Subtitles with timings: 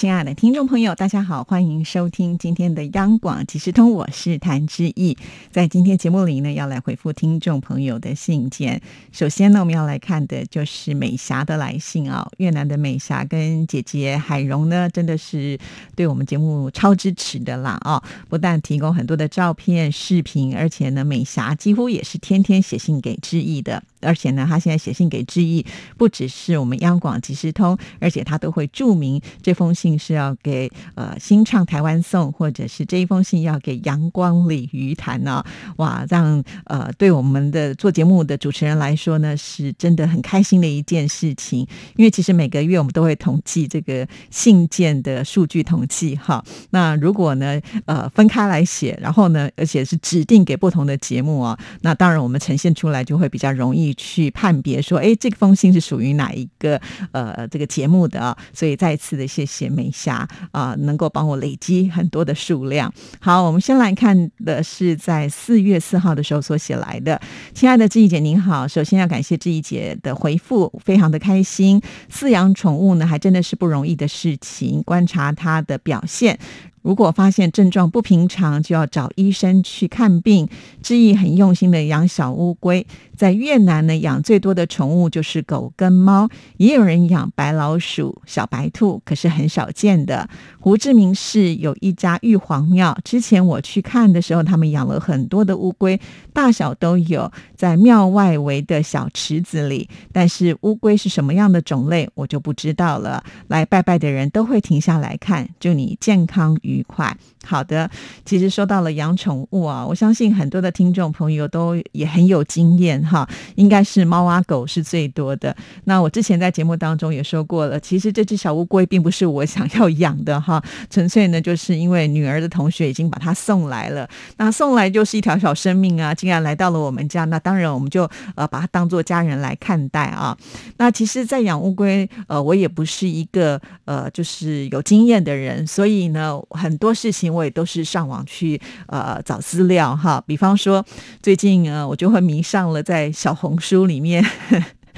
[0.00, 5.14] 亲爱的听众朋友，大家好，欢迎收听今天的央广即时通，我是谭志毅。
[5.50, 8.80] 在今天节目里呢，要来回复听众朋友的信件。
[9.12, 12.26] 首先呢，我们要来看的就是美霞的来信啊。
[12.38, 15.58] 越南的美霞跟姐姐海蓉呢，真的是
[15.94, 18.02] 对我们节目超支持的啦啊！
[18.30, 23.82] 不但提供很多的照片、视频，而且呢，美霞几乎也是天天写信给志毅的。
[24.02, 25.66] 而且呢，他现在写信给志毅，
[25.98, 35.44] 不只是我们央广即时通，而且他都会注明这封信是要给呃新唱台湾颂，或者是这一封信要给阳光鲤鱼潭呢。
[35.76, 41.66] 哇，让呃对我们的做节目的主持人来说呢，是真的很开心的一件事情。
[41.96, 46.44] 因为其实每个月我们都会统计这个信件的数据统计哈。
[46.70, 53.94] 那如果呢呃分开来写，然后呢，而且是指定给不同的节目啊，那当然我们呈现出来就会比较容易。
[53.94, 56.80] 去判别说，哎，这封信是属于哪一个
[57.12, 58.36] 呃这个节目的啊？
[58.54, 62.92] 所以再次的谢谢一下啊，能够帮我累积很多的数量。
[63.20, 67.20] 好，我们先来看的是在四月四号的时候所写来的。
[67.54, 71.80] 亲爱的志怡姐您好，首先要感谢志怡姐的回复，非常的开心。
[72.12, 74.82] 饲养宠物呢，还真的是不容易的事情。
[74.82, 76.38] 观察它的表现。
[76.82, 80.48] 如果发现症状不平常，就要找医生去看病。
[80.82, 90.28] 志毅很用心的养小乌龟，在越南呢养最多的宠物就是狗跟猫，也有人养白老鼠、小白兔，可是很少见的。
[90.58, 96.00] 胡志明市有一家玉皇庙，之前我去看的时候，他们养了很多的乌龟，
[96.32, 99.88] 大小都有，在庙外围的小池子里。
[100.12, 103.22] 但是乌龟是什么样的种类，我就不知道了。
[103.48, 106.56] 来拜拜的人都会停下来看，祝你健康。
[106.70, 107.14] 愉快，
[107.44, 107.90] 好的。
[108.24, 113.28] 其实说到了养宠物啊，我相信很多的听众朋友都也很有经验哈。
[113.56, 115.54] 应该是猫啊狗是最多的。
[115.84, 124.08] 那我之前在节目当中也说过了，其实这只小乌龟并不是我想要养的哈，纯粹呢就是因为女儿的同学已经把它送来了。
[124.36, 130.36] 那送来就是一条小生命啊，竟然来到了我们家，那当然我们就呃把它当做家人来看待啊。
[130.76, 136.38] 那其实，在养乌龟，呃，我也不是一个呃就是有经验的人，所以呢。
[136.60, 140.84] 很多事情我也都是上网去呃找资料哈，比方说
[141.22, 144.24] 最近呃我就会迷上了在小红书里面。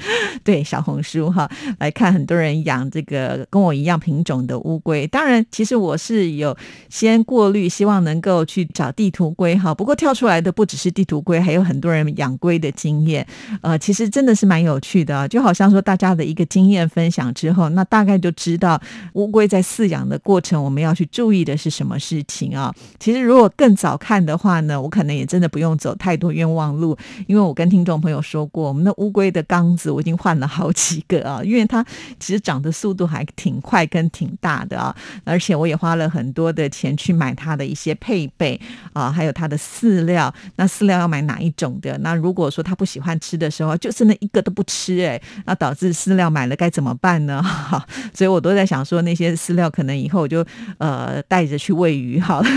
[0.43, 1.49] 对小红书哈，
[1.79, 5.07] 来看很多人养这个跟我一样品种的乌龟。
[5.07, 6.55] 当然，其实我是有
[6.89, 9.73] 先过滤，希望能够去找地图龟哈。
[9.73, 13.25] 不过跳出来的不只是地图龟，还有很多人养龟的经验。
[13.61, 18.81] 呃，其实真的是蛮有趣的，就好像说大家的一个经验分享之后，那大概就知道
[19.13, 22.73] 乌龟在饲养的过程，我们要去注意的是什么事情啊。
[22.99, 26.97] 其实如果更早看的话呢，我可能也真的不用走太多冤枉路，
[27.27, 29.92] 因为我跟听众朋友说过，我们的乌龟的缸子。
[29.93, 31.85] 我已经换了好几个啊， 因为它
[32.19, 38.59] 其实长的速度还挺快跟挺大的啊，而且我也花了很多的钱去买它的一些配备
[38.93, 40.33] 啊，还有它的饲料。
[40.55, 41.97] 那饲料要买哪一种的？
[41.99, 47.43] 那如果说它不喜欢吃的时候，就是那一个都不吃，哎，那导致饲料买了该怎么办呢？
[47.43, 50.45] 哈， 所以我都在想说，那些饲料可能以后我就
[50.77, 52.49] 呃带着去喂鱼好了。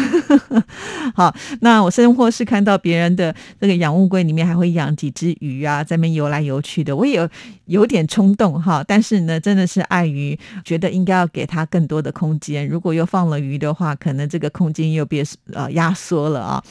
[1.15, 7.16] 好，那我生活是看到别人的那个养乌龟里面还会养几只鱼啊，在那游来游去的，我也。
[7.17, 7.29] 有
[7.65, 12.67] 有点冲动哈，但是呢，真的是碍于觉得应该要给他更多的空间。
[12.69, 16.63] 如果又放了鱼的话，可能这个空间又被呃压缩了啊。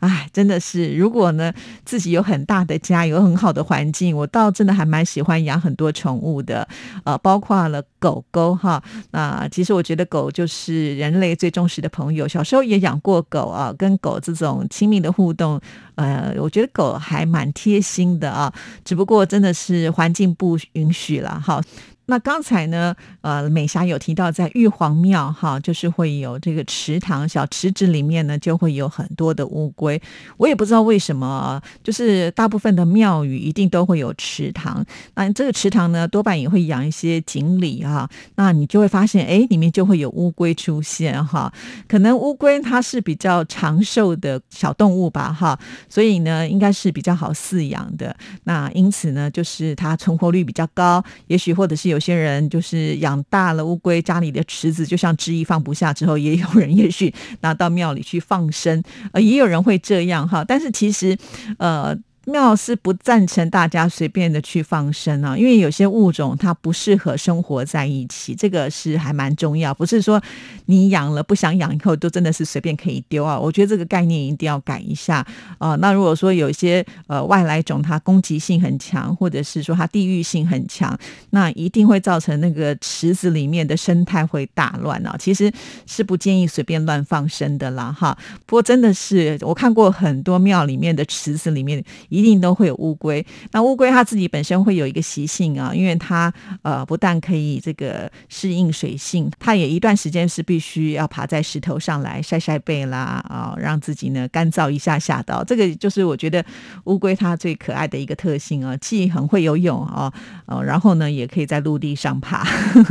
[0.00, 1.52] 哎，真的是，如果呢
[1.84, 6.66] 自己有很大的家，有很好的环境，我倒真的还蛮喜欢养很多宠物的，
[7.04, 8.82] 呃，包括了狗狗哈。
[9.12, 15.60] 那其实我觉得狗就是人类最忠实的朋友，小时候也养过狗啊，跟狗这种亲密的互动，
[16.02, 18.52] 呃，我觉得狗还蛮贴心的啊。
[18.84, 21.62] 只不过真的是环境不允许了哈。
[22.06, 30.00] 那刚才呢，呃，美霞有提到在玉皇庙哈，就是会有这个池塘，小池子里面呢就会有很多的乌龟。
[30.36, 34.84] 我也不知道为什么，就是大部分的庙宇一定都会有池塘。
[35.14, 38.10] 那这个池塘呢，多半也会养一些锦鲤哈。
[38.34, 41.52] 那你就会发现，哎，里面就会有乌龟出现哈。
[41.86, 45.56] 可能乌龟它是比较长寿的小动物吧哈，
[45.88, 48.14] 所以呢，应该是比较好饲养的。
[48.42, 51.91] 那因此呢，就是它存活率比较高，也许或者是。
[51.92, 57.12] 有些人就是养大了乌龟，家里的池子就像之一放不下之后，也有人也许
[57.42, 60.42] 拿到庙里去放生，呃，也有人会这样哈。
[60.42, 61.16] 但是其实，
[61.58, 61.96] 呃。
[62.24, 69.74] 庙是不赞成大家随便的去放生啊，因为有些物种它不适合生活在一起，这个是还蛮重要。
[69.74, 70.22] 不是说
[70.66, 73.36] 你养了不想养以后都真的是随便可以丢啊。
[73.38, 75.26] 我觉得这个概念一定要改一下
[75.58, 75.74] 啊。
[75.76, 80.96] 那如果说有一些呃外来种它攻击性很强，或者是说它地域性很强，
[81.30, 85.16] 那一定会造成那个池子里面的生态会大乱啊。
[85.18, 85.52] 其实
[85.86, 88.16] 是不建议随便乱放生的啦哈。
[88.46, 91.82] 不过真的是我看过很多庙里面的池子里面。
[92.12, 93.24] 一定都会有乌龟。
[93.52, 105.42] 那乌龟它自己本身会有一个习性啊，因为它呃不但可以这个适应水性，它也一段时间是必须要爬在石头上来晒晒背啦啊，让自己呢干燥一下下到。
[105.42, 106.44] 这个就是我觉得
[106.84, 110.12] 乌龟它最可爱的一个特性啊，既很会游泳啊，
[110.46, 112.46] 哦，然后呢也可以在陆地上爬。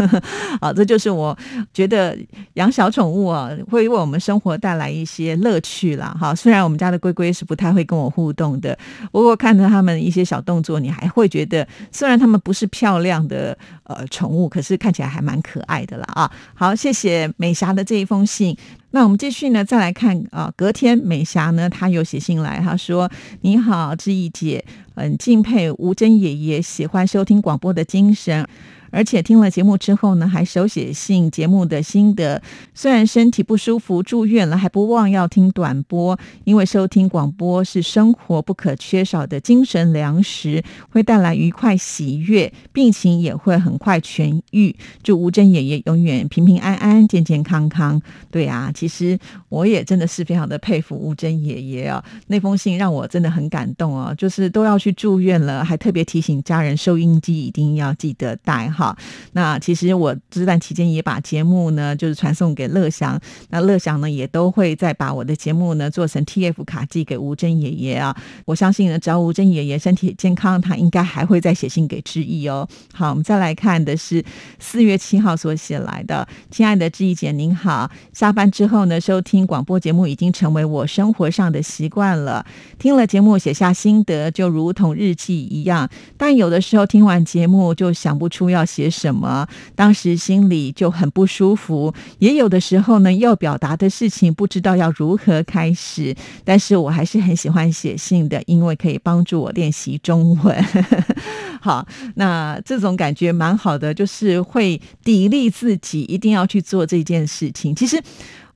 [0.60, 1.38] 啊，这就是我
[1.74, 2.18] 觉得
[2.56, 6.18] 养小宠物啊会为我们生活带来一些乐趣啦。
[6.20, 6.34] 哈。
[6.34, 8.78] 虽然我们家的龟龟是不太会跟我互动的。
[9.12, 16.32] 不过看着他们一些小动作，你还会觉得，虽然他们不是漂亮的呃宠物，可是看起来还蛮可爱的了啊！
[16.54, 18.56] 好，谢谢美霞的这一封信。
[18.92, 23.10] 那我们继续呢，再来看啊，隔天美霞呢，她有写信来，她说
[23.42, 24.64] ：“你好，志毅姐，
[24.96, 28.46] 很敬佩吴珍爷爷喜欢收听广播的精神。”
[28.92, 32.42] 而且听了节目之后呢，还手写信节目的心得。
[32.74, 44.76] 虽然身体不舒服住院了，还不忘要听短播，因为收听广播是生活不可缺少的精神粮食，会带来愉快喜悦，病情也会很快痊愈。
[45.02, 48.02] 祝吴珍爷爷永远平平安安、健健康康。
[48.30, 49.18] 对啊，其实
[49.50, 58.72] 我也真的是非常的佩服吴珍爷爷啊，那封信让我真的很感动哦，就是都要去住院了，还特别提醒家人收音机一定要记得带。
[58.82, 58.98] 好，
[59.34, 68.18] 那其实我这段期间也把节目呢，就是传送给乐祥，那乐祥呢也都会再把我的节目呢做成 T F 卡寄给吴珍爷爷啊。
[68.44, 72.68] 我相信呢，只要吴珍爷爷身体健康，他应该还会再写信给志毅哦。
[72.92, 74.26] 好，我们再来看的是
[74.58, 82.44] 四月七号所写来的，亲爱的志毅姐您好，下班之后呢，收听广播节目已经成为我生活上的习惯了。
[82.80, 85.88] 听了节目写下心得，就如同日记一样，
[86.18, 88.66] 但有的时候听完节目就想不出要。
[88.72, 89.46] 写什么？
[89.76, 96.16] 当时心里就很不舒服，也有的时候呢，要表达的事情不知道要如何开始。
[96.46, 100.66] 但是我还是很喜欢写信的，因为可以帮助我练习中文。
[101.60, 101.86] 好，
[102.16, 107.76] 那这种感觉蛮好的，就是会砥砺自己，一定要去做这件事情。
[107.76, 108.02] 其实。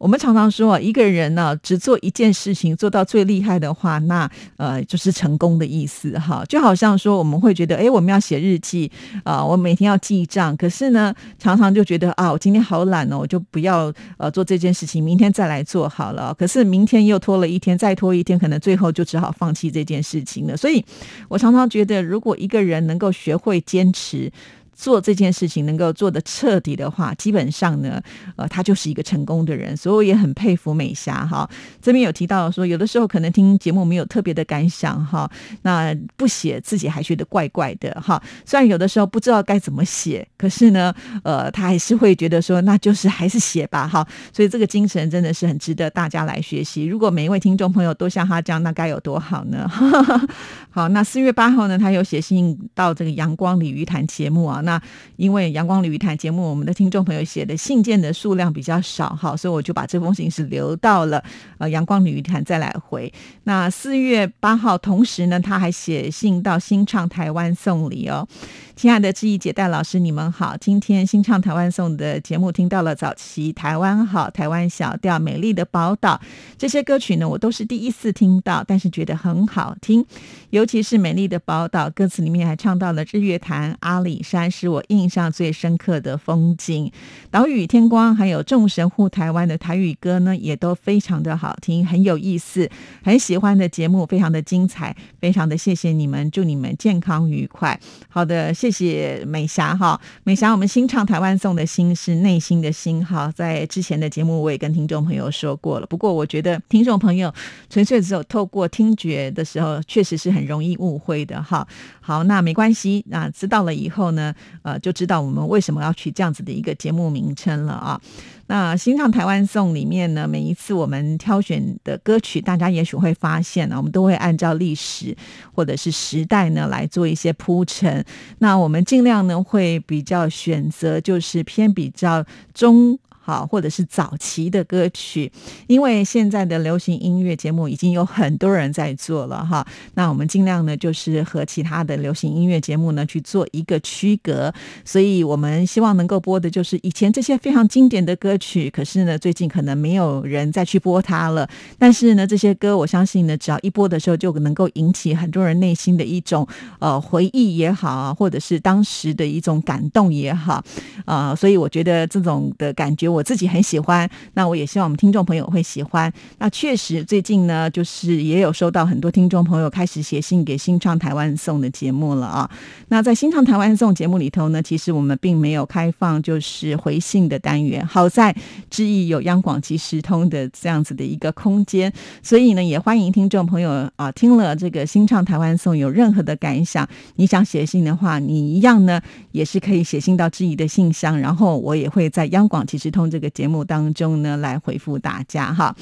[0.06, 6.46] 我们常常说，一个人呢，只做一件事情做到最厉害的话，那呃就是成功的意思哈。
[6.48, 8.92] 就好像说，我们会觉得，哎，我们要写日记
[9.24, 16.32] 啊，我每天要记账，可是呢，常常就觉得啊，我今天好懒哦，我就不要呃做这件事情，明天再来做好了。
[16.36, 20.56] 可是明天又拖了一天，再拖一天，可能最后就只好放弃这件事情了。
[20.56, 20.86] 所以
[21.28, 24.32] 我常常觉得，如果一个人能够学会坚持。
[24.76, 28.02] 做这件事情能够做的彻底的话，基本上呢，
[28.36, 29.76] 呃，他就是一个成功的人。
[29.76, 31.50] 所以我也很佩服美霞哈。
[31.82, 35.30] 这边有提到说，有的时候可能听节目没有特别的感想哈，
[35.62, 38.22] 那不写自己还觉得怪怪的哈。
[38.46, 40.94] 虽然有的时候不知道该怎么写，可是呢，
[41.24, 44.06] 呃，他还是会觉得说，那就是还是写吧哈。
[44.34, 46.86] 所以这个精神真的是很值得大家来学习。
[46.86, 49.70] 如果每一位听众朋友都像他这样，那该有多好呢？
[50.70, 54.62] 好，那四月八号呢，他有写信到这个阳光鲤鱼潭节目啊。
[54.66, 54.82] 那
[55.16, 61.24] 因为阳光鲤鱼潭节目，我们的听众朋友写的信件的数量比较少哈，所以我就把这封信是留到了
[61.58, 63.12] 呃阳光鲤鱼潭再来回。
[63.44, 68.28] 那四月八号，同时呢，他还写信到新唱台湾送礼哦。
[68.76, 70.58] 亲爱的志毅姐、戴老师，你们好！
[70.58, 76.20] 今天新唱台湾颂的节目听到了早期台湾好、台湾小调、美丽的宝岛
[76.58, 80.06] 这些歌曲呢，我都是第一次听到，但是觉得很好听。
[80.50, 86.92] 尤其是美丽的宝岛，歌词里面还唱到了日月潭、阿里山，是我印象最深刻的风景。
[87.32, 92.70] 岛屿天光，还有众神护台湾的台语歌呢，也都非常的好听，很有意思，
[93.02, 97.80] 很喜欢的节目，非常的精彩，非常的谢谢你们，祝你们健康愉快。
[98.10, 98.54] 好的。
[98.66, 105.86] 谢谢美霞哈，美霞，我们新唱台湾送的心是内心的心哈，在之前的节目我也跟听众朋友说过了。
[105.86, 107.32] 不过我觉得听众朋友
[107.70, 111.68] 纯粹只有透过听觉的时候，确实是很容易误会的哈。
[112.02, 118.02] 好，那没关系，那知道了以后呢，呃，就知道我们为什么要取这样子的一个节目名称了啊。
[118.48, 125.16] 那新唱台湾颂里面呢，每一次我们挑选的歌曲，大家也许会发现呢，我们都会按照历史
[125.54, 128.06] 或者是时代呢来做一些铺陈。
[128.40, 133.00] 那我们尽量呢会比较选择就是偏比较中。
[133.26, 135.32] 好，或者是早期的歌曲，
[135.66, 139.66] 因为现在的流行音乐节目已经有很多人在做了哈。
[139.96, 144.54] 那我们尽量呢，就是和其他的流行音乐节目呢去做一个区隔，
[144.84, 151.50] 所以我们希望能够播的就是以前这些非常经典的歌曲，可是呢，最近可能没有人再去播它了。
[151.80, 160.64] 但是呢，这些歌我相信呢，只要一播的时候，就能够引起很多人内心的一种呃回忆也好，或者是当时的一种感动也好
[161.06, 163.15] 啊，所以我觉得这种的感觉。
[163.16, 166.12] 我自己很喜欢，那我也希望我们听众朋友会喜欢。
[166.38, 172.52] 那确实最近呢，就是也有收到很多听众朋友开始写信给新唱台湾颂的节目了啊。
[172.90, 177.88] 那在新唱台湾颂节目里头呢，其实我们并没有开放就是回信的单元。
[177.88, 178.36] 好在
[178.70, 181.92] 知意有央广即时通的这样子的一个空间，
[182.22, 189.00] 所以呢，也欢迎听众朋友啊，听了这个新唱台湾颂有任何的感想，你想写信的话，你一样呢
[189.32, 193.05] 也是可以写信到知意的信箱，然后我也会在央广即时通。
[193.10, 195.76] 这个节目当中呢，来回复大家哈。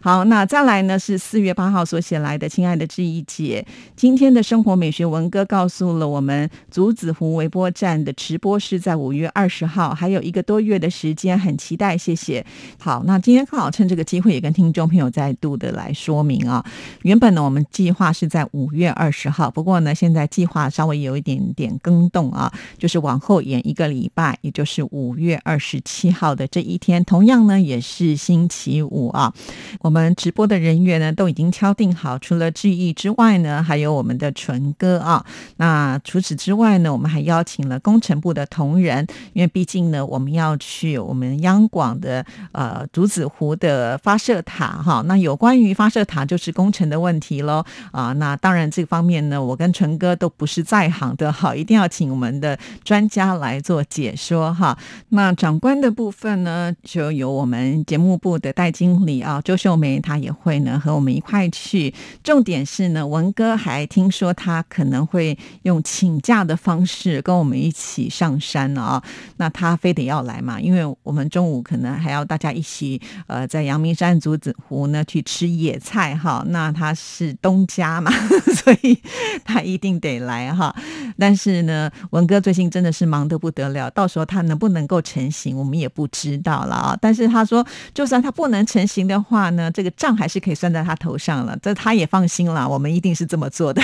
[0.00, 3.66] 好，那再来呢是四月八号所写来的，亲爱的志怡姐，
[3.96, 12.44] 今天的生活美学文哥告诉了我们，竹子湖微波站的直播是在五月二十号，还有一个多月的时间，很期待，谢谢。
[12.78, 16.64] 好，那今天刚好趁这个机会，也跟听众朋友再度的来说明啊，
[17.02, 29.32] 原本呢我们计划是在五月二十号，不过呢现在计划稍微有一点点更动啊，就是往后延一个礼拜，也就是五月二十七号的这一天，同样呢也是星期五啊。
[29.80, 35.24] 我们直播的人员呢都已经敲定好，除了志毅之外呢，还有我们的纯哥啊。
[35.56, 45.02] 那除此之外呢，我们还邀请了工程部的同仁，因为毕竟呢，我们要去我们央广的呃竹子湖的发射塔哈。
[45.06, 48.12] 那有关于发射塔就是工程的问题喽啊。
[48.14, 54.76] 那当然这方面呢，我跟纯哥都不是在行的哈，一定要请我们的专家来做解说哈。
[55.10, 59.78] 那长官的部分呢，就由我们节目部的戴经理啊周秀。
[59.78, 69.00] 梅她也会呢和我们一块去，重点是呢文哥还听说他可能会用请假的方式跟我们一起上山啊，
[69.36, 78.10] 那他非得要来嘛，因为我们中午可能还要大家一起呃在阳明山竹子湖呢去吃野菜哈，那他是东家嘛，
[78.64, 78.98] 所以
[79.44, 80.74] 他一定得来哈。
[81.16, 86.96] 但是呢文哥最近真的是忙得不得了，到时候他能不能够成行我们也不知道到了啊。
[87.00, 89.70] 但是他说就算他不能成型的话呢。
[89.78, 92.68] 这个账还是可以算在他头上了，这他也放心了。
[92.68, 93.82] 我们一定是这么做的。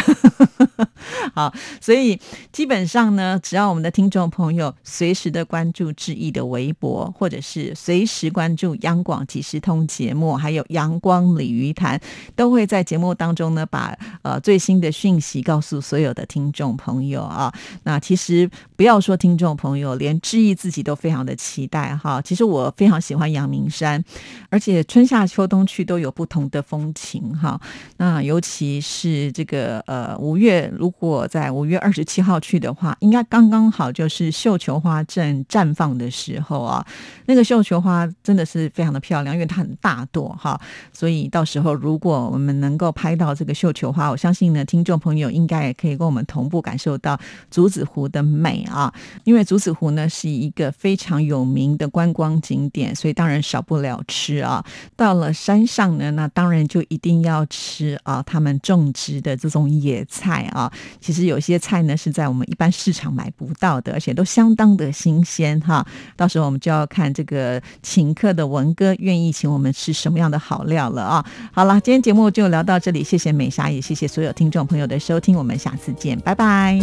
[1.35, 2.19] 好，所以
[2.53, 12.01] 基本上呢，只要我们的听众朋友随时的关注志毅的微博，或者是随时关注央广即时通节目，还有阳光鲤鱼潭，
[12.35, 17.53] 都会在节目当中呢，把呃最新的讯息告诉所有的听众朋友啊。
[17.85, 22.21] 那其实不要说听众朋友，连志毅自己都非常的期待哈。
[22.23, 24.03] 其实我非常喜欢阳明山，
[24.51, 27.61] 而且春夏秋冬去都有不同的风情哈。
[27.97, 36.85] 那尤其是这个呃五月，如果在五月二十七号去的话，应该刚刚好就是绣球花正绽放的时候啊。
[37.27, 40.61] 那个绣球花真的是非常的漂亮，因为它很大朵哈。
[40.93, 47.19] 所以到时候如果我们能够拍到这个绣球花，我相信呢，听众朋友应该也可以跟我们同步感受到
[47.51, 48.93] 竹子湖的美啊。
[49.25, 54.65] 因为竹子湖呢是一个非常有名的观光景点，所以当然少不了吃啊。
[54.97, 60.73] 到了山上呢，那当然就一定要吃啊，他们种植的这种野菜啊。
[61.01, 65.87] 其实有些菜呢是在我们一般市场买不到的，而且都相当的新鲜哈。
[66.17, 71.25] 到时候我们就要看这个请客的文哥愿意请我们吃什么样的好料了啊。
[71.53, 76.79] 好了，今天节目就聊到这里，谢谢美莎，也谢谢所有听众朋友的收听，我们下次见，拜拜。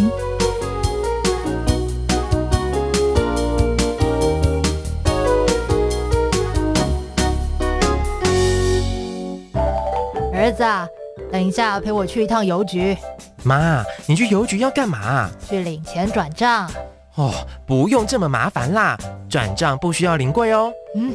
[10.34, 10.64] 儿子，
[11.30, 12.96] 等一下陪我去一趟邮局。
[13.44, 15.30] 妈，你去邮局要干嘛？
[15.48, 16.70] 去领钱转账。
[17.14, 17.30] 哦，
[17.66, 18.96] 不用这么麻烦啦，
[19.28, 20.72] 转账不需要临柜哦。
[20.96, 21.14] 嗯，